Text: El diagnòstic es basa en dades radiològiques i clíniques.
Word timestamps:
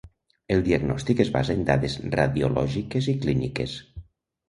El 0.55 0.63
diagnòstic 0.67 1.21
es 1.27 1.29
basa 1.37 1.55
en 1.57 1.63
dades 1.69 1.99
radiològiques 2.17 3.15
i 3.15 3.19
clíniques. 3.27 3.81